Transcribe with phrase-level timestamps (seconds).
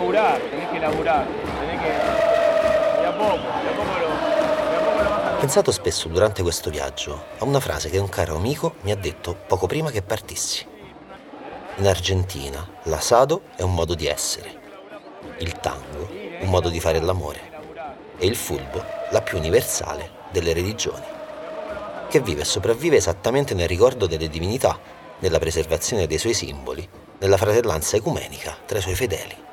[0.00, 1.26] laburar, tenés que laburar,
[1.60, 1.90] tenés che...
[3.00, 4.08] De a poco, de a poco lo...
[5.36, 8.96] A pensato spesso durante questo viaggio a una frase che un caro amico mi ha
[8.96, 10.66] detto poco prima che partissi.
[11.76, 14.60] In Argentina l'asado è un modo di essere,
[15.38, 16.08] il tango
[16.40, 17.40] un modo di fare l'amore
[18.18, 21.04] e il fulbo la più universale delle religioni,
[22.08, 24.78] che vive e sopravvive esattamente nel ricordo delle divinità,
[25.18, 26.86] nella preservazione dei suoi simboli,
[27.18, 29.48] nella fratellanza ecumenica tra i suoi fedeli.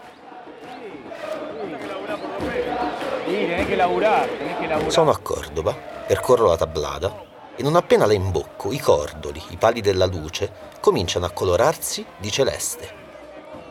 [3.38, 4.92] Sí, tenés que laburar, tenés que laburar.
[4.92, 5.72] Sono a Cordoba,
[6.08, 7.24] percorro la tablada
[7.56, 12.32] e non appena la imbocco, i cordoli, i pali della luce, cominciano a colorarsi di
[12.32, 12.90] celeste.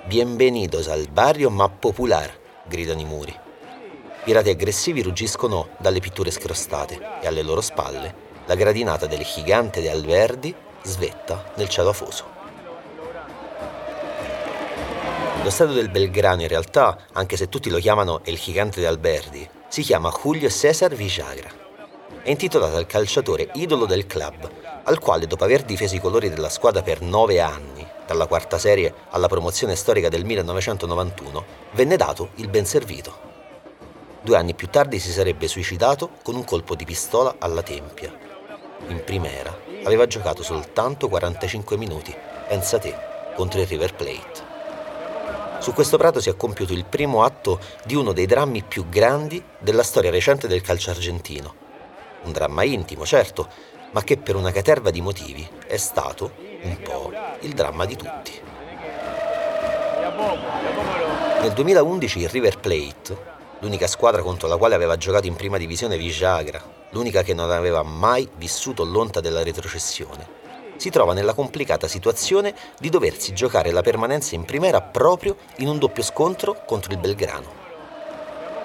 [0.05, 2.33] Bienvenidos al barrio ma popular,
[2.65, 3.37] gridano i muri.
[4.23, 8.15] Pirati aggressivi ruggiscono dalle pitture scrostate e alle loro spalle
[8.47, 12.36] la gradinata del gigante di Alverdi svetta nel cielo afoso.
[15.47, 19.49] Lo stadio del Belgrano in realtà, anche se tutti lo chiamano il gigante di Alberdi,
[19.69, 21.49] si chiama Julio César Villagra.
[22.21, 24.51] È intitolato al calciatore idolo del club,
[24.83, 28.93] al quale dopo aver difeso i colori della squadra per nove anni, dalla quarta serie
[29.11, 31.45] alla promozione storica del 1991,
[31.75, 33.17] venne dato il ben servito.
[34.23, 38.13] Due anni più tardi si sarebbe suicidato con un colpo di pistola alla tempia.
[38.89, 42.13] In primera aveva giocato soltanto 45 minuti,
[42.49, 42.93] pensa te,
[43.37, 44.46] contro il River Plate.
[45.59, 49.43] Su questo prato si è compiuto il primo atto di uno dei drammi più grandi
[49.59, 51.55] della storia recente del calcio argentino.
[52.23, 53.49] Un dramma intimo, certo,
[53.93, 58.41] ma che per una caterva di motivi è stato, un po', il dramma di tutti.
[61.41, 65.97] Nel 2011 il River Plate, l'unica squadra contro la quale aveva giocato in prima divisione
[65.97, 70.45] Villagra, l'unica che non aveva mai vissuto l'onta della retrocessione,
[70.77, 75.79] si trova nella complicata situazione di doversi giocare la permanenza in primera proprio in un
[75.79, 77.65] doppio scontro contro il Belgrano.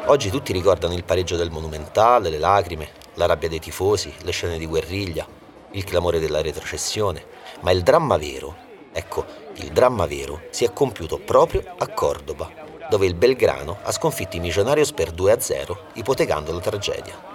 [0.06, 4.58] Oggi tutti ricordano il pareggio del Monumentale, le lacrime, la rabbia dei tifosi, le scene
[4.58, 5.26] di guerriglia,
[5.72, 7.24] il clamore della retrocessione,
[7.62, 8.56] ma il dramma vero,
[8.92, 12.50] ecco, il dramma vero si è compiuto proprio a Cordoba,
[12.90, 17.30] dove il Belgrano ha sconfitto i Millonarios per 2-0, ipotecando la tragedia.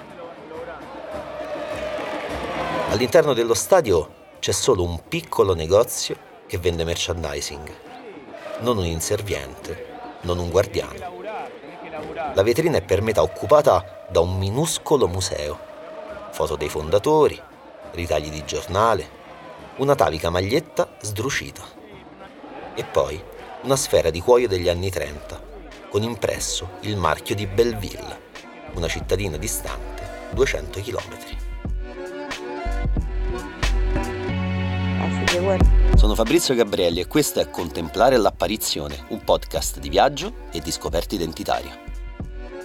[2.91, 7.75] All'interno dello stadio c'è solo un piccolo negozio che vende merchandising,
[8.61, 9.87] non un inserviente,
[10.21, 11.21] non un guardiano.
[12.33, 15.59] La vetrina è per metà occupata da un minuscolo museo.
[16.31, 17.43] Foto dei fondatori,
[17.91, 19.09] ritagli di giornale,
[19.79, 21.65] una tavica maglietta sdrucita.
[22.77, 23.21] E poi
[23.63, 25.43] una sfera di cuoio degli anni 30,
[25.91, 28.21] con impresso il marchio di Belleville,
[28.75, 31.46] una cittadina distante 200 km.
[35.47, 35.95] Bueno.
[35.95, 41.15] Sono Fabrizio Gabrielli e questo è Contemplare l'apparizione, un podcast di viaggio e di scoperta
[41.15, 41.71] identitaria.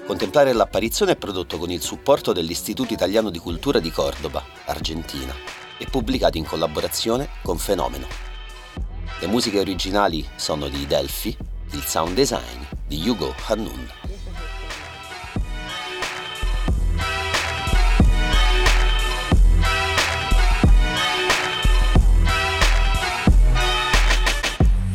[0.08, 5.32] Contemplare l'apparizione è prodotto con il supporto dell'Istituto Italiano di Cultura di Cordoba, Argentina,
[5.78, 8.08] e pubblicato in collaborazione con Fenomeno.
[9.20, 11.38] Le musiche originali sono di Delphi,
[11.74, 14.01] il sound design di Hugo Hannun.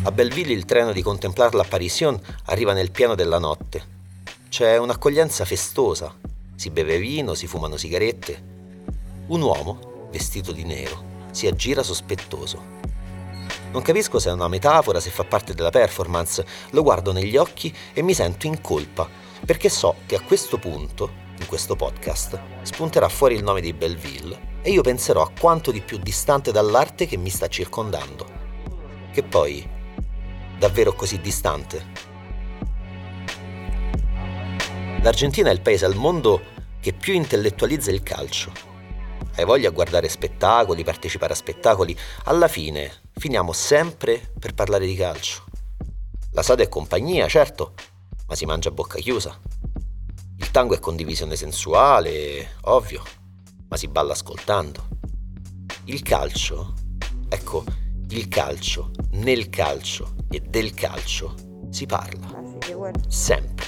[0.06, 3.94] A Belleville il treno di Contemplar l'Apparition arriva nel pieno della notte.
[4.48, 6.14] C'è un'accoglienza festosa,
[6.54, 8.40] si beve vino, si fumano sigarette.
[9.26, 12.62] Un uomo, vestito di nero, si aggira sospettoso.
[13.72, 17.74] Non capisco se è una metafora, se fa parte della performance, lo guardo negli occhi
[17.92, 19.08] e mi sento in colpa,
[19.44, 24.60] perché so che a questo punto, in questo podcast, spunterà fuori il nome di Belleville
[24.62, 28.44] e io penserò a quanto di più distante dall'arte che mi sta circondando.
[29.10, 29.74] Che poi,
[30.58, 32.14] davvero così distante?
[35.02, 36.42] L'Argentina è il paese al mondo
[36.80, 38.50] che più intellettualizza il calcio.
[39.36, 44.96] Hai voglia a guardare spettacoli, partecipare a spettacoli, alla fine finiamo sempre per parlare di
[44.96, 45.44] calcio.
[46.32, 47.74] La sada è compagnia, certo,
[48.26, 49.38] ma si mangia a bocca chiusa.
[50.38, 53.02] Il tango è condivisione sensuale, ovvio,
[53.68, 54.88] ma si balla ascoltando.
[55.84, 56.74] Il calcio,
[57.28, 57.64] ecco,
[58.08, 61.34] il calcio, nel calcio e del calcio
[61.70, 62.42] si parla,
[62.74, 62.98] bueno.
[63.08, 63.66] sempre.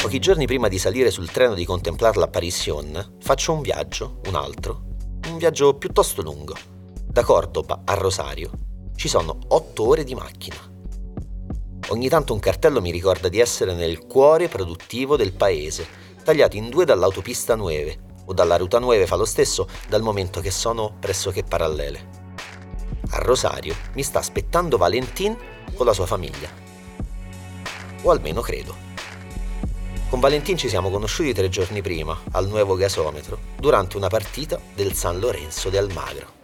[0.00, 4.82] Pochi giorni prima di salire sul treno di Contemplar l'Apparition, faccio un viaggio, un altro,
[5.28, 6.54] un viaggio piuttosto lungo.
[7.06, 8.50] Da Cordoba a Rosario
[8.96, 10.56] ci sono otto ore di macchina.
[11.88, 15.86] Ogni tanto un cartello mi ricorda di essere nel cuore produttivo del paese,
[16.22, 20.50] tagliato in due dall'autopista Nueve, o dalla ruta Nueve fa lo stesso dal momento che
[20.50, 22.22] sono pressoché parallele.
[23.10, 25.36] a Rosario mi sta aspettando Valentin
[25.74, 26.48] con la sua famiglia.
[28.02, 28.74] O almeno credo.
[30.08, 34.92] Con Valentin ci siamo conosciuti tre giorni prima, al nuovo gasometro, durante una partita del
[34.92, 36.43] San Lorenzo de Almagro.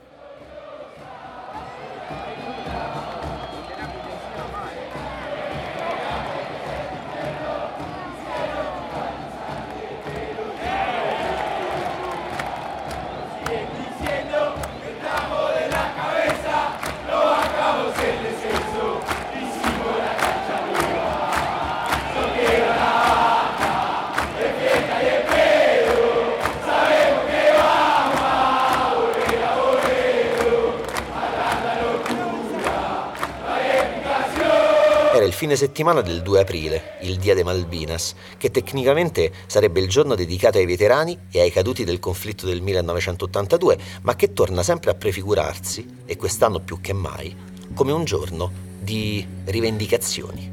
[35.51, 40.59] Fine settimana del 2 aprile, il Dia de Malvinas, che tecnicamente sarebbe il giorno dedicato
[40.59, 46.03] ai veterani e ai caduti del conflitto del 1982, ma che torna sempre a prefigurarsi,
[46.07, 47.35] e quest'anno più che mai,
[47.75, 48.49] come un giorno
[48.79, 50.49] di rivendicazioni.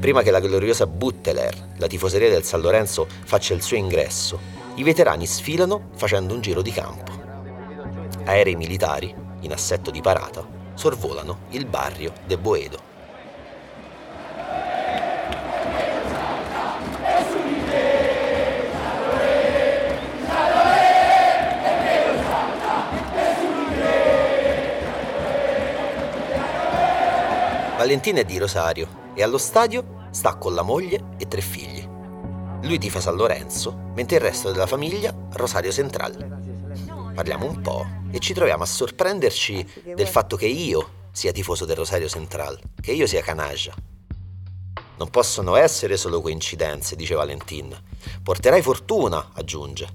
[0.00, 4.40] Prima che la gloriosa Butteler, la tifoseria del San Lorenzo, faccia il suo ingresso,
[4.74, 7.12] i veterani sfilano facendo un giro di campo.
[8.24, 12.87] Aerei militari, in assetto di parata, sorvolano il barrio de Boedo.
[27.88, 31.82] Valentina è di Rosario e allo stadio sta con la moglie e tre figli.
[32.64, 37.12] Lui tifa San Lorenzo, mentre il resto della famiglia Rosario Central.
[37.14, 41.76] Parliamo un po' e ci troviamo a sorprenderci del fatto che io sia tifoso del
[41.76, 43.72] Rosario Central, che io sia canaggia.
[44.98, 47.74] Non possono essere solo coincidenze, dice Valentin.
[48.22, 49.88] Porterai fortuna, aggiunge.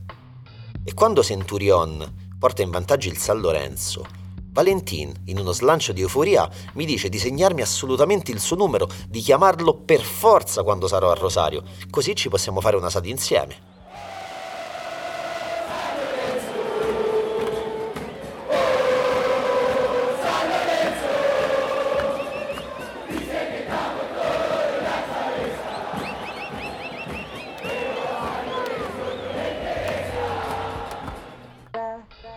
[0.83, 4.22] E quando Centurion porta in vantaggio il San Lorenzo,
[4.53, 9.19] Valentin, in uno slancio di euforia, mi dice di segnarmi assolutamente il suo numero, di
[9.19, 13.71] chiamarlo per forza quando sarò a Rosario, così ci possiamo fare una SAD insieme.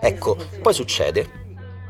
[0.00, 1.44] Ecco, poi succede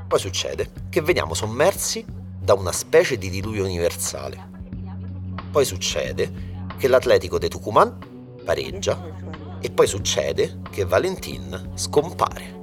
[0.06, 2.04] poi succede che veniamo sommersi
[2.38, 4.54] da una specie di diluvio universale.
[5.50, 7.92] Poi succede che l'Atletico de Tucumán
[8.44, 9.02] pareggia
[9.60, 12.54] e poi succede che Valentin scompare.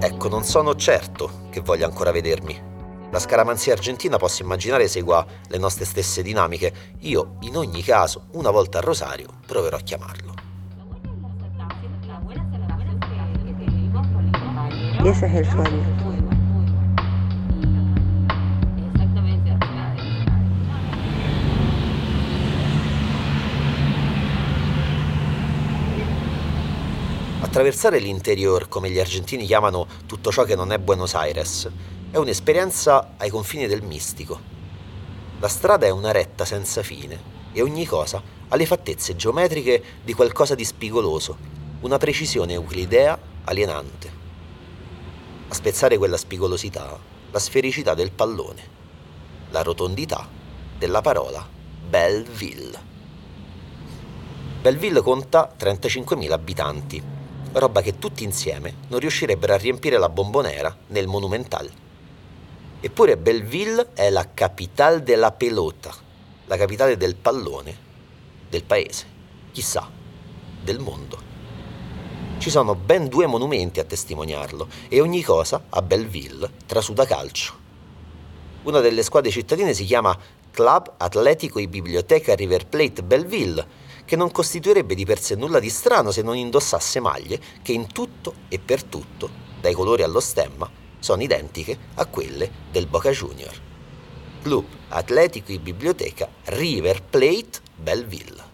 [0.00, 2.66] Ecco, non sono certo che voglia ancora vedermi.
[3.10, 6.72] La scaramanzia argentina posso immaginare segua le nostre stesse dinamiche.
[7.00, 10.37] Io, in ogni caso, una volta a Rosario, proverò a chiamarlo.
[15.04, 15.84] Y ese es el sueño.
[27.40, 31.70] Attraversare l'interior, come gli argentini chiamano tutto ciò che non è Buenos Aires,
[32.10, 34.40] è un'esperienza ai confini del mistico.
[35.38, 40.12] La strada è una retta senza fine e ogni cosa ha le fattezze geometriche di
[40.12, 41.36] qualcosa di spigoloso,
[41.82, 44.18] una precisione euclidea alienante
[45.48, 46.98] a spezzare quella spigolosità,
[47.30, 48.76] la sfericità del pallone,
[49.50, 50.28] la rotondità
[50.76, 51.46] della parola
[51.88, 52.86] Belleville.
[54.60, 57.02] Belleville conta 35.000 abitanti,
[57.52, 61.70] roba che tutti insieme non riuscirebbero a riempire la bombonera nel Monumental.
[62.80, 65.94] Eppure Belleville è la capitale della pelota,
[66.46, 67.76] la capitale del pallone,
[68.50, 69.06] del paese,
[69.52, 69.90] chissà,
[70.62, 71.27] del mondo.
[72.38, 77.52] Ci sono ben due monumenti a testimoniarlo e ogni cosa a Belleville trasuda calcio.
[78.62, 80.16] Una delle squadre cittadine si chiama
[80.52, 83.66] Club Atletico e Biblioteca River Plate Belleville,
[84.04, 87.92] che non costituirebbe di per sé nulla di strano se non indossasse maglie che in
[87.92, 89.28] tutto e per tutto,
[89.60, 93.60] dai colori allo stemma, sono identiche a quelle del Boca Junior.
[94.42, 98.47] Club Atletico e Biblioteca River Plate Belleville.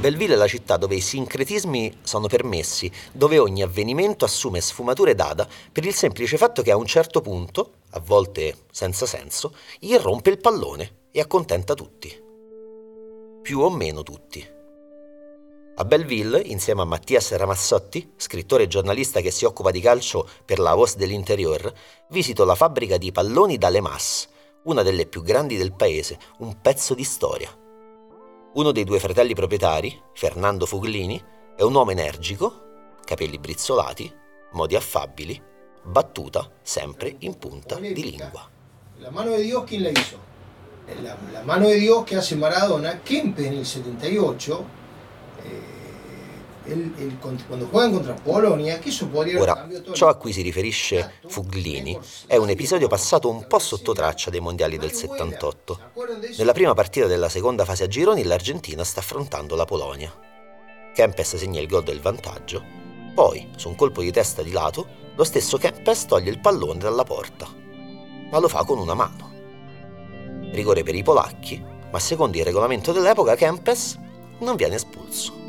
[0.00, 5.46] Belleville è la città dove i sincretismi sono permessi, dove ogni avvenimento assume sfumature dada
[5.70, 10.38] per il semplice fatto che a un certo punto, a volte senza senso, irrompe il
[10.38, 12.18] pallone e accontenta tutti.
[13.42, 14.42] Più o meno tutti.
[15.76, 20.60] A Belleville, insieme a Mattias Ramassotti, scrittore e giornalista che si occupa di calcio per
[20.60, 21.70] la Voz dell'Interior,
[22.08, 24.28] visito la fabbrica di palloni dalle Mas,
[24.62, 27.54] una delle più grandi del paese, un pezzo di storia.
[28.52, 31.22] Uno dei due fratelli proprietari, Fernando Fuglini,
[31.54, 34.12] è un uomo energico, capelli brizzolati,
[34.54, 35.40] modi affabili,
[35.84, 38.48] battuta sempre in punta di lingua.
[38.98, 40.18] La mano de Dios, ¿quién la hizo?
[41.00, 44.64] La, la mano de Dios que hace Maradona, Kempe en el 78,
[45.44, 45.79] eh,
[46.66, 48.78] él cont- quando juegan contra Polonia,
[49.10, 53.58] podría haber Ora, ciò a cui si riferisce Fuglini è un episodio passato un po'
[53.58, 55.78] sotto traccia dei mondiali del 78.
[56.36, 60.12] Nella prima partita della seconda fase a gironi l'Argentina sta affrontando la Polonia.
[60.94, 62.62] Kempes segna il gol del vantaggio,
[63.14, 67.04] poi, su un colpo di testa di lato, lo stesso Kempes toglie il pallone dalla
[67.04, 67.46] porta,
[68.30, 69.28] ma lo fa con una mano.
[70.52, 73.98] Rigore per i polacchi, ma secondo il regolamento dell'epoca Kempes
[74.38, 75.39] non viene espulso.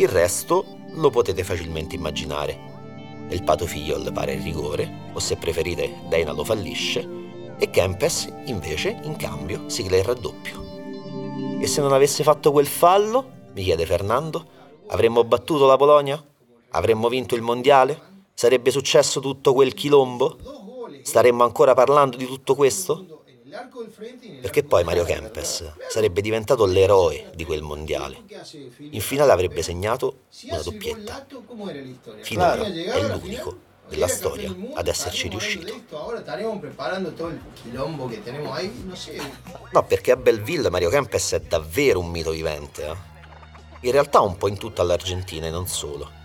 [0.00, 3.26] Il resto lo potete facilmente immaginare.
[3.28, 7.06] Il Pato Figliol pare il rigore, o se preferite Deina lo fallisce,
[7.58, 11.58] e Kempes invece in cambio sigla il raddoppio.
[11.60, 14.46] E se non avesse fatto quel fallo, mi chiede Fernando,
[14.86, 16.24] avremmo battuto la Polonia?
[16.70, 18.24] Avremmo vinto il mondiale?
[18.32, 20.38] Sarebbe successo tutto quel chilombo?
[21.02, 23.19] Staremmo ancora parlando di tutto questo?
[24.40, 28.22] Perché poi Mario Kempes sarebbe diventato l'eroe di quel mondiale.
[28.90, 31.26] In finale avrebbe segnato una doppietta.
[32.20, 35.82] Finora è l'unico della storia ad esserci riuscito.
[39.72, 42.84] No, perché a Belleville Mario Kempes è davvero un mito vivente.
[42.86, 43.08] eh.
[43.80, 46.18] In realtà un po' in tutta l'Argentina e non solo.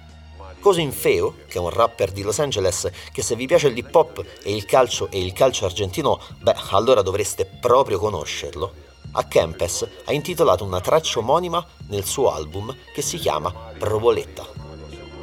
[0.66, 4.26] Cosin Feo, che è un rapper di Los Angeles, che se vi piace l'hip hop
[4.42, 8.74] e il calcio e il calcio argentino, beh, allora dovreste proprio conoscerlo.
[9.12, 14.44] A Kempes ha intitolato una traccia omonima nel suo album che si chiama Provoletta.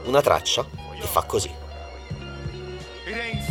[0.04, 0.64] Una traccia
[1.00, 1.61] che fa così.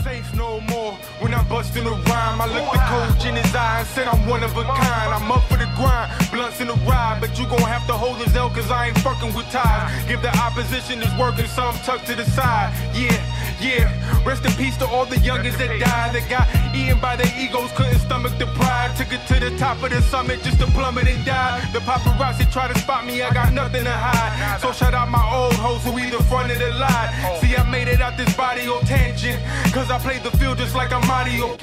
[0.04, 0.94] Safe no more.
[1.20, 4.28] When I'm busting a rhyme, I look the coach in his eye and said I'm
[4.28, 5.14] one of a kind.
[5.14, 8.18] I'm up for the grind, blunts in the ride, but you gon' have to hold
[8.18, 9.92] his L cause I ain't fucking with ties.
[10.08, 12.74] Give the opposition his work and some tucked to the side.
[12.96, 13.14] Yeah,
[13.64, 13.90] yeah.
[14.26, 17.72] Rest in peace to all the youngins that died, that got eaten by their egos,
[17.74, 18.96] couldn't stomach the pride.
[18.98, 21.60] Took it to the top of the summit just to plummet and die.
[21.74, 24.60] The paparazzi try to spot me, I got nothing to hide.
[24.62, 27.10] So shout out my old hoes who either front of the lie.
[27.42, 29.40] See, I made it out this body on tangent,
[29.74, 31.56] cause I played the field just like I'm Mario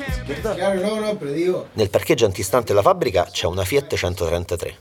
[1.75, 4.77] Nel parcheggio antistante la fabbrica c'è una Fiat 133.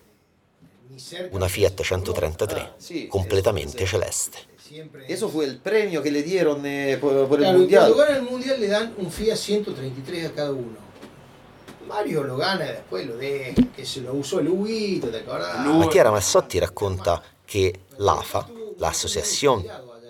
[0.89, 1.36] ni cerca.
[1.36, 4.38] Una Fiat 133, Ah, completamente celeste.
[4.67, 5.05] Siempre.
[5.07, 7.81] Eso fue el premio que le dieron eh, por, por el Claro, y mundial.
[7.93, 10.86] cuando ganan el mundial le dan un Fiat 133 a cada uno.
[11.88, 15.65] Mario lo gana y después lo deja, que se lo usó el Huguito, ¿te acordás?
[15.65, 18.45] Ma Chiara Massotti racconta che l'AFA,
[18.77, 19.63] l'Associazione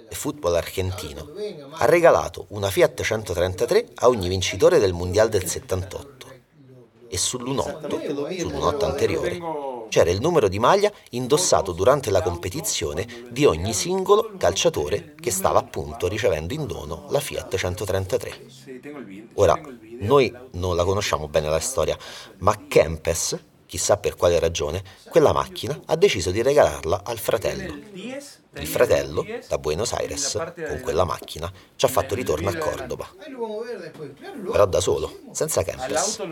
[0.09, 1.29] de Football Argentino,
[1.73, 6.15] ha regalato una Fiat 133 a ogni vincitore del Mondiale del 78.
[7.09, 7.99] E sull'unotto,
[8.37, 9.39] sull'unotto anteriore,
[9.89, 15.59] c'era il numero di maglia indossato durante la competizione di ogni singolo calciatore che stava
[15.59, 18.45] appunto ricevendo in dono la Fiat 133.
[19.35, 19.59] Ora,
[19.99, 21.97] noi non la conosciamo bene la storia,
[22.39, 27.77] ma Kempes, chissà per quale ragione, quella macchina ha deciso di regalarla al fratello.
[28.53, 33.33] Il fratello, da Buenos Aires, con quella macchina, ci ha fatto ritorno a Córdoba, Ahí
[33.33, 34.09] lo vamos a ver después.
[34.17, 36.23] Claro, lo però da solo, senza Kempes.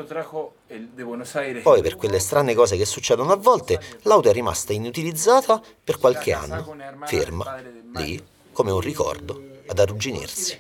[1.62, 6.34] Poi, per quelle strane cose che succedono a volte, l'auto è rimasta inutilizzata per qualche
[6.34, 6.76] anno,
[7.06, 7.62] ferma,
[7.96, 10.60] lì, come un ricordo, ad arrugginirsi.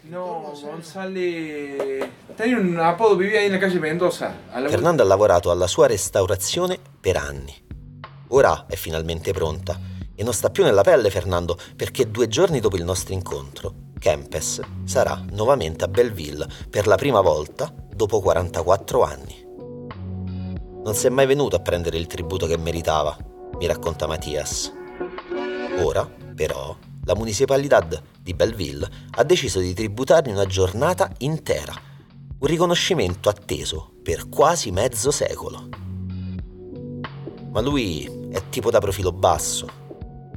[4.70, 7.54] Fernando ha lavorato alla sua restaurazione per anni.
[8.30, 9.80] Ora è finalmente pronta
[10.16, 14.62] e non sta più nella pelle Fernando perché due giorni dopo il nostro incontro, Kempes
[14.86, 19.44] sarà nuovamente a Belleville per la prima volta dopo 44 anni.
[20.84, 23.18] Non si è mai venuto a prendere il tributo che meritava,
[23.58, 24.72] mi racconta Mattias.
[25.80, 27.88] Ora, però, la municipalità
[28.20, 31.74] di Belleville ha deciso di tributargli una giornata intera,
[32.40, 35.70] un riconoscimento atteso per quasi mezzo secolo.
[37.52, 39.68] Ma lui è tipo da profilo basso,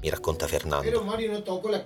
[0.01, 1.03] mi racconta Fernando.
[1.03, 1.83] Mario no tocó la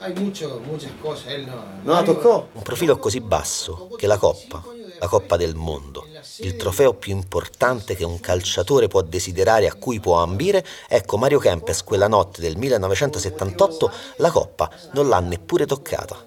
[0.00, 1.32] hay mucho, muchas cosas.
[1.32, 2.48] Él no, No toccò.
[2.52, 4.64] Un profilo così basso che la Coppa,
[5.02, 6.06] la Coppa del Mondo,
[6.38, 11.40] il trofeo più importante che un calciatore può desiderare a cui può ambire, ecco Mario
[11.40, 16.24] Kempes quella notte del 1978 la Coppa non l'ha neppure toccata.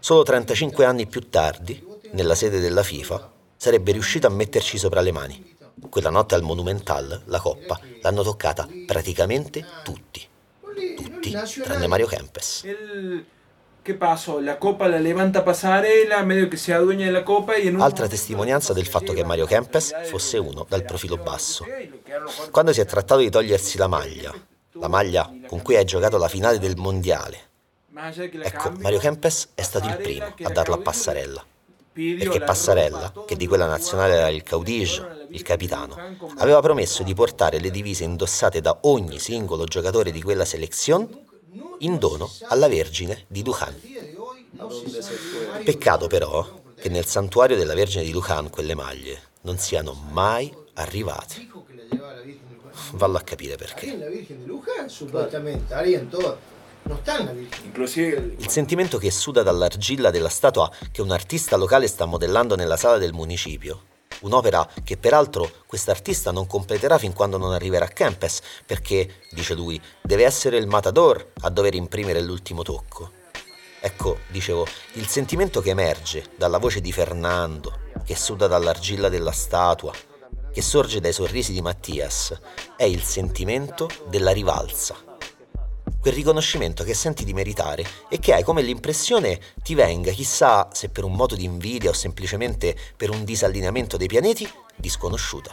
[0.00, 5.12] Solo 35 anni più tardi, nella sede della FIFA, sarebbe riuscito a metterci sopra le
[5.12, 5.56] mani.
[5.88, 10.26] Quella notte al Monumental, la Coppa, l'hanno toccata praticamente tutti.
[10.96, 12.64] Tutti, tranne Mario Kempes.
[13.86, 14.40] ¿Qué pasó?
[14.40, 17.82] La copa la levanta Pasarela, medio que se adueña de la copa y en un
[17.82, 21.64] Altra testimonianza del fatto che Mario Kempes fosse uno dal profilo basso.
[22.50, 24.34] Quando si è trattato di togliersi la maglia,
[24.72, 27.38] la maglia con cui hai giocato la finale del mondiale.
[28.42, 31.46] Ecco, Mario Kempes è stato il primo che a darla a Passarella.
[31.92, 35.96] Perché la Passarella, che di quella nazionale era il Caudige, il capitano,
[36.38, 41.25] aveva promesso di portare le divise indossate da ogni singolo giocatore di quella selezione
[41.78, 43.74] in dono alla Vergine di Lujan.
[45.64, 51.48] Peccato però che nel santuario della Vergine di Lujan quelle maglie non siano mai arrivate.
[52.92, 53.86] Vallo a capire perché.
[58.38, 62.98] Il sentimento che suda dall'argilla della statua che un artista locale sta modellando nella sala
[62.98, 63.94] del municipio.
[64.26, 69.80] Un'opera che peraltro quest'artista non completerà fin quando non arriverà a Kempes, perché, dice lui,
[70.02, 73.12] deve essere il matador a dover imprimere l'ultimo tocco.
[73.78, 79.92] Ecco, dicevo, il sentimento che emerge dalla voce di Fernando, che suda dall'argilla della statua,
[80.52, 82.36] che sorge dai sorrisi di Mattias,
[82.76, 85.05] è il sentimento della rivalsa
[86.06, 90.88] quel riconoscimento che senti di meritare e che hai come l'impressione ti venga, chissà se
[90.88, 95.50] per un moto di invidia o semplicemente per un disallineamento dei pianeti, disconosciuta.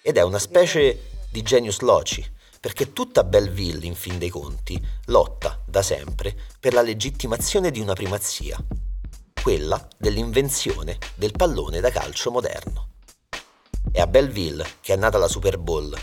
[0.00, 2.26] Ed è una specie di genius loci,
[2.58, 7.92] perché tutta Belleville, in fin dei conti, lotta da sempre per la legittimazione di una
[7.92, 8.56] primazia,
[9.42, 12.88] quella dell'invenzione del pallone da calcio moderno.
[13.92, 15.94] È a Belleville che è nata la Super Bowl,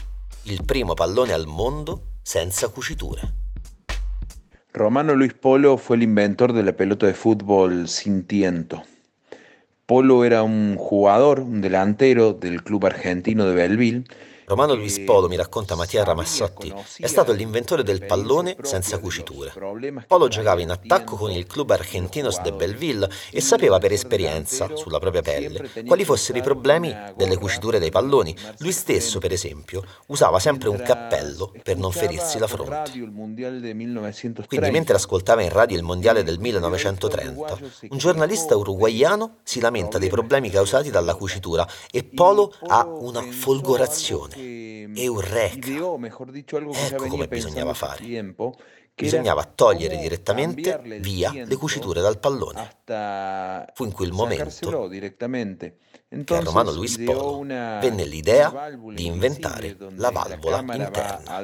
[0.44, 2.68] il primo pallone al mondo senza.
[4.72, 8.84] Romano Luis Polo fue el inventor de la pelota de fútbol sin tiento.
[9.88, 14.04] Polo era un jugador, un delantero del club argentino de Belleville.
[14.50, 19.54] Romano Luis Polo, mi racconta Mattia Ramassotti, è stato l'inventore del pallone senza cuciture.
[20.08, 24.98] Polo giocava in attacco con il club Argentinos de Belleville e sapeva per esperienza, sulla
[24.98, 28.36] propria pelle, quali fossero i problemi delle cuciture dei palloni.
[28.58, 32.90] Lui stesso, per esempio, usava sempre un cappello per non ferirsi la fronte.
[34.48, 37.60] Quindi mentre ascoltava in radio il mondiale del 1930,
[37.90, 44.38] un giornalista uruguaiano si lamenta dei problemi causati dalla cucitura e Polo ha una folgorazione.
[44.96, 45.68] Eureka!
[45.68, 48.04] Ecco come bisognava fare.
[49.00, 52.70] Bisognava togliere direttamente via le cuciture dal pallone.
[53.74, 54.90] Fu in quel momento
[56.10, 61.42] che a Romano Luis Polo venne l'idea di inventare la valvola interna.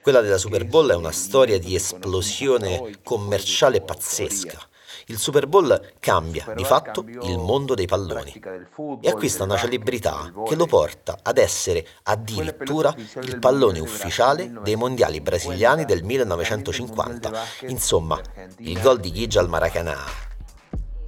[0.00, 4.68] Quella della Super Bowl è una storia di esplosione commerciale pazzesca.
[5.06, 8.40] Il Super Bowl cambia di fatto il mondo dei palloni
[9.00, 15.20] e acquista una celebrità che lo porta ad essere addirittura il pallone ufficiale dei mondiali
[15.20, 17.32] brasiliani del 1950.
[17.66, 18.20] Insomma,
[18.58, 19.96] il gol di Gigi al Maracanã.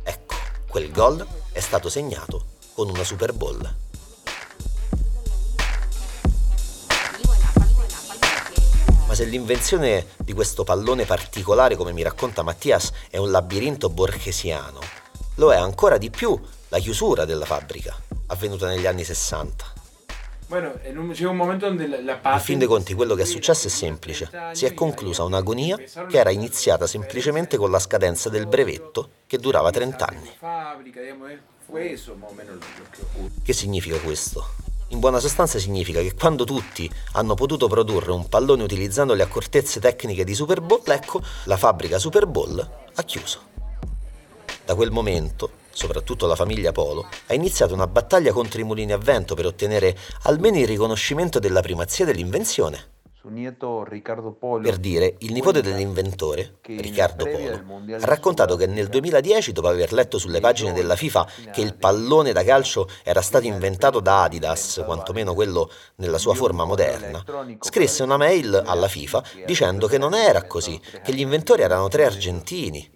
[0.02, 0.34] Ecco,
[0.68, 3.85] quel gol è stato segnato con una Super Bowl.
[9.16, 14.78] Se l'invenzione di questo pallone particolare, come mi racconta Mattias, è un labirinto borghesiano,
[15.36, 19.72] lo è ancora di più la chiusura della fabbrica, avvenuta negli anni 60.
[20.48, 23.24] Bueno, en un, momento donde la, la In patente- fin dei conti quello che è
[23.24, 24.28] successo è semplice.
[24.52, 29.70] Si è conclusa un'agonia che era iniziata semplicemente con la scadenza del brevetto che durava
[29.70, 30.30] 30 anni.
[33.42, 34.65] Che significa questo?
[34.90, 39.80] In buona sostanza significa che quando tutti hanno potuto produrre un pallone utilizzando le accortezze
[39.80, 43.40] tecniche di Super Bowl, ecco, la fabbrica Super Bowl ha chiuso.
[44.64, 48.98] Da quel momento, soprattutto la famiglia Polo, ha iniziato una battaglia contro i mulini a
[48.98, 52.95] vento per ottenere almeno il riconoscimento della primazia dell'invenzione.
[54.70, 60.18] Per dire, il nipote dell'inventore, Riccardo Polo, ha raccontato che nel 2010, dopo aver letto
[60.18, 65.34] sulle pagine della FIFA che il pallone da calcio era stato inventato da Adidas, quantomeno
[65.34, 67.24] quello nella sua forma moderna,
[67.60, 72.04] scrisse una mail alla FIFA dicendo che non era così, che gli inventori erano tre
[72.04, 72.90] argentini,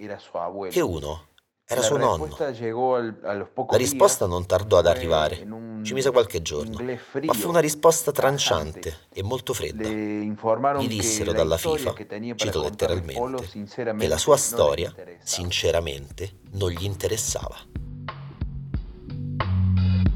[0.70, 1.28] che uno
[1.72, 2.37] era suo nonno.
[2.37, 5.46] La risposta non tardò ad arrivare,
[5.83, 6.78] ci mise qualche giorno,
[7.22, 9.88] ma fu una risposta tranciante e molto fredda.
[9.88, 11.94] Gli dissero dalla FIFA,
[12.35, 13.62] cito letteralmente,
[13.96, 17.56] che la sua storia, sinceramente, non gli interessava.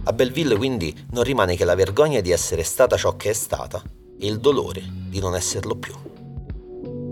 [0.07, 3.81] A Belleville quindi non rimane che la vergogna di essere stata ciò che è stata
[4.19, 5.95] e il dolore di non esserlo più.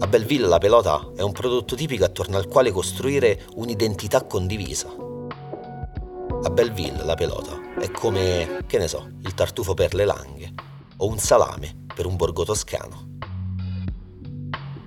[0.02, 4.88] A Belleville la pelota è un prodotto tipico attorno al quale costruire un'identità condivisa.
[4.88, 10.54] A Belleville la pelota è come, che ne so, il tartufo per le langhe
[10.96, 13.10] o un salame per un borgo toscano.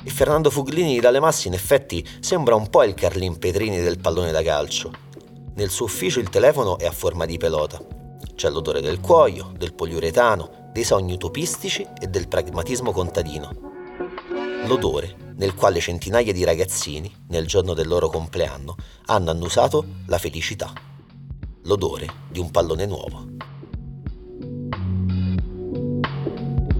[0.03, 4.33] E Fernando Fuglini dalle Massi in effetti sembra un po' il Carlin Petrini del pallone
[4.33, 4.91] da calcio.
[5.55, 7.79] Nel suo ufficio il telefono è a forma di pelota.
[8.35, 13.74] C'è l'odore del cuoio, del poliuretano, dei sogni utopistici e del pragmatismo contadino.
[14.65, 18.75] L'odore nel quale centinaia di ragazzini, nel giorno del loro compleanno,
[19.05, 20.71] hanno annusato la felicità.
[21.63, 23.33] L'odore di un pallone nuovo.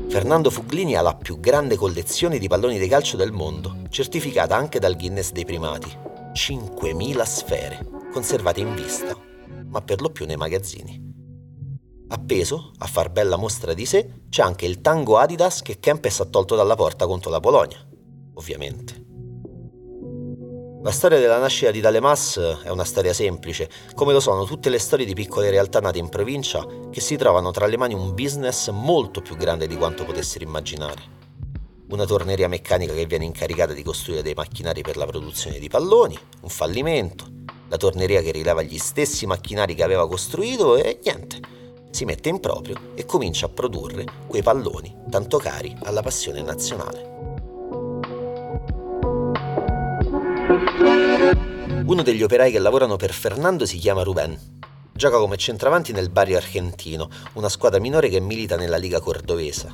[0.08, 4.80] Fernando Fuglini ha la più grande collezione di palloni di calcio del mondo, certificata anche
[4.80, 5.90] dal Guinness dei primati.
[6.34, 9.16] 5.000 sfere, conservate in vista,
[9.68, 11.05] ma per lo più nei magazzini.
[12.08, 16.26] Appeso, a far bella mostra di sé, c'è anche il tango Adidas che Kempes ha
[16.26, 17.84] tolto dalla porta contro la Polonia,
[18.36, 19.04] ovviamente.
[20.84, 24.78] La storia della nascita di Dalemas è una storia semplice, come lo sono tutte le
[24.78, 28.70] storie di piccole realtà nate in provincia che si trovano tra le mani un business
[28.70, 31.02] molto più grande di quanto potessero immaginare.
[31.90, 36.16] Una torneria meccanica che viene incaricata di costruire dei macchinari per la produzione di palloni,
[36.42, 37.26] un fallimento,
[37.68, 41.40] la torneria che rileva gli stessi macchinari che aveva costruito e niente,
[41.96, 47.14] si mette in proprio e comincia a produrre quei palloni tanto cari alla passione nazionale.
[51.86, 54.38] Uno degli operai che lavorano per Fernando si chiama Rubén.
[54.92, 59.74] Gioca come centravanti nel Barrio Argentino, una squadra minore che milita nella Liga Cordovesa.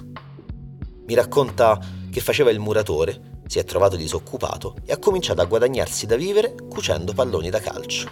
[1.08, 1.80] Mi racconta
[2.12, 6.54] che faceva il muratore, si è trovato disoccupato e ha cominciato a guadagnarsi da vivere
[6.70, 8.10] cucendo palloni da calcio.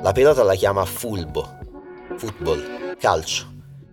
[0.00, 1.55] La pelota la chiama fulbo,
[2.16, 3.46] football, calcio,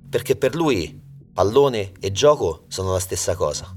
[0.10, 1.02] perché per lui
[1.34, 3.76] pallone e gioco sono la stessa cosa.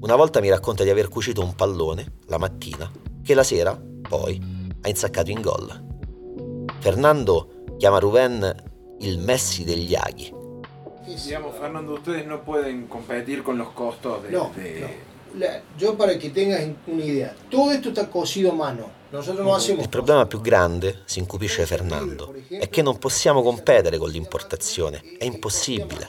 [0.00, 2.90] Una volta mi racconta di aver cucito un pallone, la mattina,
[3.22, 4.40] che la sera, poi,
[4.80, 5.86] ha insaccato in gol.
[6.80, 8.54] Fernando chiama Rubén
[9.00, 10.32] il Messi degli aghi.
[11.04, 14.30] Digamos, Fernando, ustedes no pueden competir con los costos de...
[14.30, 14.88] No, de- no.
[15.34, 18.90] La- yo para que tengas una idea, todo esto está cosido a mano.
[19.10, 25.02] Il problema più grande, si incupisce Fernando, è che non possiamo competere con l'importazione.
[25.16, 26.08] È impossibile.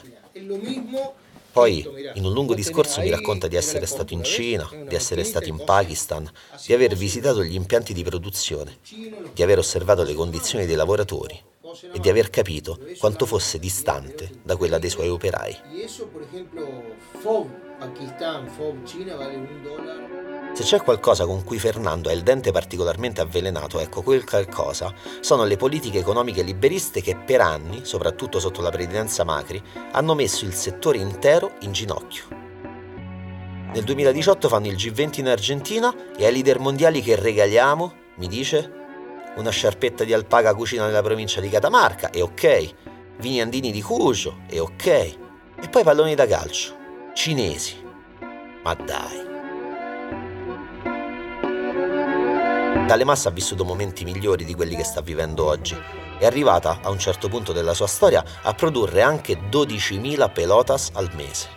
[1.52, 5.24] Poi, mirá, in un lungo discorso, mi racconta di essere stato in Cina, di essere
[5.24, 6.30] stato in Pakistan,
[6.64, 8.78] di aver visitato gli impianti di produzione,
[9.32, 11.42] di aver osservato le condizioni dei lavoratori
[11.92, 15.56] e di aver capito quanto fosse distante da quella dei suoi operai.
[17.80, 20.52] Ejemplo, FOB, China vale un dólar.
[20.52, 25.44] Se c'è qualcosa con cui Fernando ha il dente particolarmente avvelenato, ecco, quel qualcosa sono
[25.44, 29.62] le politiche economiche liberiste che per anni, soprattutto sotto la presidenza Macri,
[29.92, 32.24] hanno messo il settore intero in ginocchio.
[33.72, 38.72] Nel 2018 fanno il G20 in Argentina e ai leader mondiali che regaliamo, mi dice,
[39.36, 42.74] una sciarpetta di alpaca cucina nella provincia di Catamarca, e ok,
[43.18, 46.74] vini andini di Cujo, e ok, e poi palloni da calcio,
[47.14, 47.82] cinesi.
[48.62, 49.28] Ma dai.
[52.86, 55.76] Dalemassa ha vissuto momenti migliori di quelli che sta vivendo oggi.
[56.18, 61.10] È arrivata, a un certo punto della sua storia, a produrre anche 12.000 pelotas al
[61.14, 61.48] mese.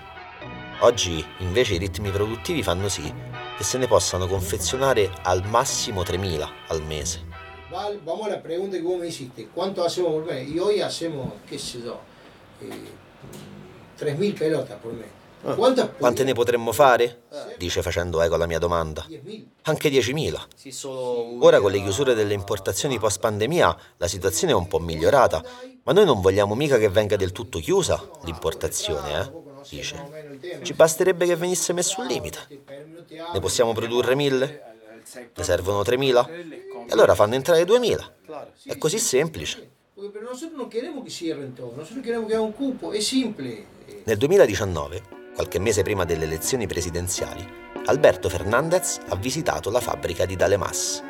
[0.79, 3.11] Oggi, invece, i ritmi produttivi fanno sì
[3.57, 7.31] che se ne possano confezionare al massimo 3.000 al mese.
[7.71, 9.47] Vamos a la pregunta que vos me hiciste.
[9.53, 10.47] ¿Cuánto hacemos por mes?
[10.47, 12.69] Y hoy hacemos, qué sé eh,
[13.99, 15.22] 3.000 pelotas por mes.
[15.43, 17.23] ¿Cuántas por Quante ne potremmo fare?
[17.57, 19.05] Dice facendo eco alla mia domanda.
[19.07, 19.45] 10.000.
[19.63, 20.41] Anche 10.000.
[20.55, 24.79] Sì, solo Ora con le chiusure delle importazioni post pandemia la situazione è un po'
[24.79, 25.43] migliorata,
[25.83, 29.31] ma noi non vogliamo mica che venga del tutto chiusa l'importazione, eh?
[29.69, 30.59] Dice.
[30.61, 32.39] Ci basterebbe che venisse messo un limite.
[33.33, 34.61] Ne possiamo produrre 1000?
[35.35, 36.29] Ne servono 3.000?
[36.87, 38.11] E allora fanno entrare 2.000.
[38.65, 39.71] È così semplice.
[39.93, 43.65] Porque, pero nosotros no queremos que cierren todo, nosotros queremos que haga un cupo, simple.
[43.87, 45.01] Eh, Nel 2019,
[45.33, 47.45] qualche mese prima delle elezioni presidenziali,
[47.85, 51.03] Alberto Fernandez ha visitato la fabbrica di Dalemas.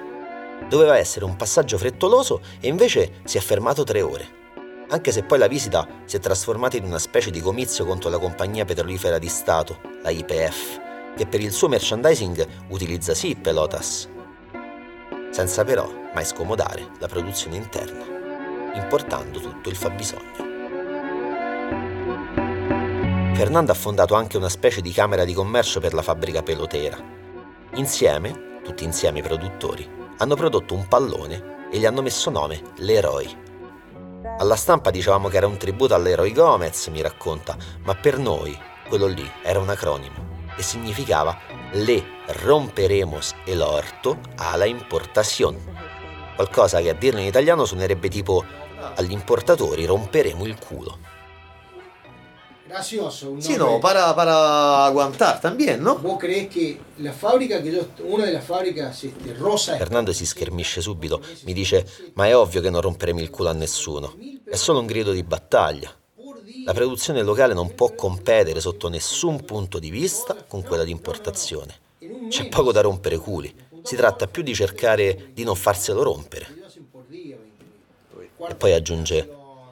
[0.67, 4.41] Doveva essere un passaggio frettoloso e invece si è fermato tre ore.
[4.89, 8.19] Anche se poi la visita si è trasformata in una specie di comizio contro la
[8.19, 10.79] compagnia petrolifera di Stato, la IPF,
[11.15, 14.09] che per il suo merchandising utilizza sì pelotas,
[15.31, 18.05] senza però mai scomodare la produzione interna,
[18.75, 20.52] importando tutto il fabbisogno.
[23.33, 26.97] Fernando ha fondato anche una specie di camera di commercio per la fabbrica pelotera.
[27.75, 33.27] Insieme, tutti insieme i produttori, hanno prodotto un pallone e gli hanno messo nome Leroy.
[34.37, 38.55] Alla stampa dicevamo che era un tributo all'Eroy Gomez, mi racconta, ma per noi
[38.87, 41.35] quello lì era un acronimo e significava
[41.71, 42.03] Le
[42.43, 45.57] romperemos el orto a la importación.
[46.35, 48.45] Qualcosa che a dirlo in italiano suonerebbe tipo
[48.95, 51.12] agli importatori romperemo il culo.
[52.73, 53.29] Gracioso.
[53.29, 55.97] Un Sí, no, para, para aguantar también, ¿no?
[55.99, 60.25] ¿Vos creés que la fábrica que yo, una de las fábricas este, rosa Fernando si
[60.25, 64.55] schermisce subito, mi dice ma è ovvio che non romperemo il culo a nessuno, è
[64.55, 65.93] solo un grido di battaglia.
[66.65, 71.81] La produzione locale non può competere sotto nessun punto di vista con quella di importazione.
[72.29, 76.47] C'è poco da rompere culi, si tratta più di cercare di non farselo rompere.
[78.47, 79.29] E poi aggiunge,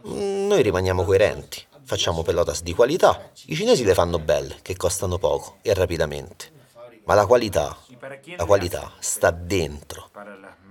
[0.07, 5.17] "Mm, noi rimaniamo coerenti, facciamo pelotas di qualità, i cinesi le fanno belle, che costano
[5.17, 6.49] poco e rapidamente.
[7.03, 7.77] Ma la qualità,
[8.37, 10.09] la qualità sta dentro.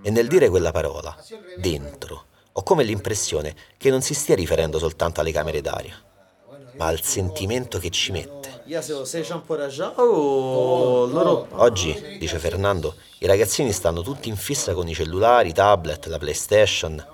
[0.00, 1.14] E nel dire quella parola,
[1.59, 5.94] dentro, ho come l'impressione che non si stia riferendo soltanto alle camere d'aria,
[6.76, 8.62] ma al sentimento che ci mette.
[11.50, 16.16] Oggi, dice Fernando, i ragazzini stanno tutti in fissa con i cellulari, i tablet, la
[16.16, 17.06] PlayStation.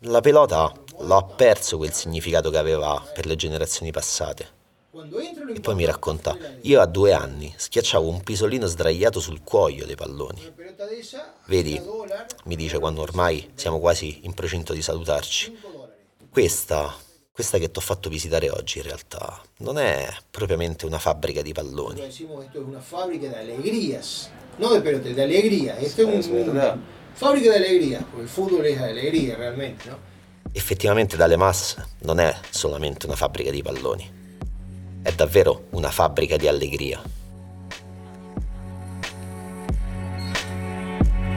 [0.00, 4.54] La pelota l'ha perso quel significato che aveva per le generazioni passate.
[5.54, 9.94] E poi mi racconta, io a due anni schiacciavo un pisolino sdraiato sul cuoio dei
[9.94, 10.54] palloni.
[11.46, 11.80] Vedi,
[12.44, 15.54] mi dice quando ormai siamo quasi in procinto di salutarci,
[16.30, 16.94] questa,
[17.30, 21.52] questa che ti ho fatto visitare oggi in realtà non è propriamente una fabbrica di
[21.52, 22.00] palloni.
[22.00, 25.78] Decimos esto es una fábrica de alegrías, no de pelotas, de alegría.
[25.78, 26.52] Esto es un- Es verdad.
[26.74, 26.82] una
[27.14, 29.96] fábrica de alegría, porque el fútbol es alegría realmente, ¿no?
[30.56, 34.10] Effettivamente Dalle Mas non è solamente una fabbrica di palloni,
[35.02, 36.98] è davvero una fabbrica di allegria.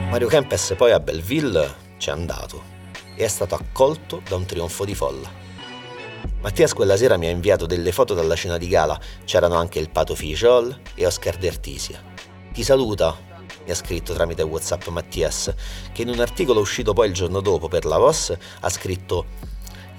[0.08, 2.62] Mario Kempes poi a Belleville c'è andato
[3.14, 5.30] e è stato accolto da un trionfo di folla.
[6.40, 9.90] Mattias quella sera mi ha inviato delle foto dalla cena di gala, c'erano anche il
[9.90, 12.02] Pato Figiol e Oscar Dertisia.
[12.54, 13.14] Ti saluta,
[13.64, 15.54] mi ha scritto tramite Whatsapp Mattias,
[15.92, 19.48] che in un articolo uscito poi il giorno dopo per la VOS ha scritto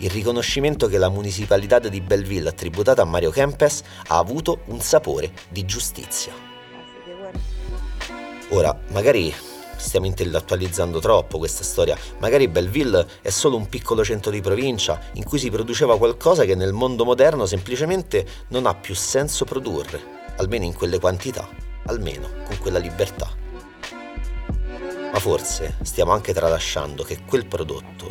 [0.01, 4.79] il riconoscimento che la municipalità di Belleville ha tributato a Mario Kempes ha avuto un
[4.79, 6.33] sapore di giustizia.
[8.49, 9.33] Ora, magari
[9.77, 15.23] stiamo intellettualizzando troppo questa storia, magari Belleville è solo un piccolo centro di provincia in
[15.23, 20.01] cui si produceva qualcosa che nel mondo moderno semplicemente non ha più senso produrre,
[20.37, 21.47] almeno in quelle quantità,
[21.85, 23.40] almeno con quella libertà.
[25.11, 28.09] Ma forse stiamo anche tralasciando che quel prodotto,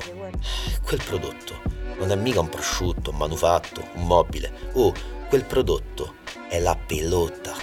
[0.82, 1.62] quel prodotto
[1.98, 4.92] non è mica un prosciutto, un manufatto, un mobile, oh,
[5.28, 6.16] quel prodotto
[6.48, 7.54] è la pelota.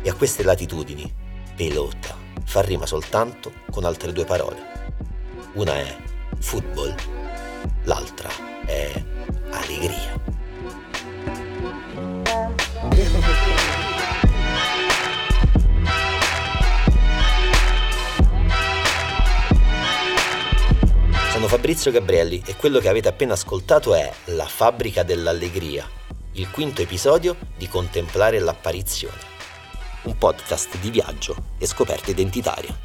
[0.00, 1.12] E a queste latitudini,
[1.56, 4.92] pelota fa rima soltanto con altre due parole.
[5.54, 5.96] Una è
[6.38, 6.94] football,
[7.84, 8.30] l'altra
[8.64, 9.04] è
[9.50, 10.37] allegria.
[21.38, 25.88] Sono Fabrizio Gabrielli e quello che avete appena ascoltato è La fabbrica dell'allegria,
[26.32, 29.20] il quinto episodio di Contemplare l'apparizione,
[30.02, 32.76] un podcast di viaggio e scoperta identitaria.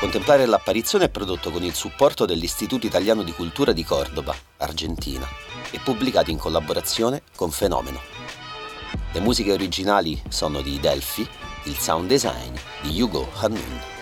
[0.00, 5.28] Contemplare l'apparizione è prodotto con il supporto dell'Istituto Italiano di Cultura di Cordoba, Argentina,
[5.70, 8.00] e pubblicato in collaborazione con Fenomeno.
[9.12, 11.28] Le musiche originali sono di Delphi,
[11.64, 13.95] il sound design di Hugo Hannun.